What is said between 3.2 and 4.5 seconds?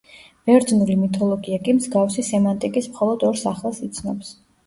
ორ სახელს იცნობს.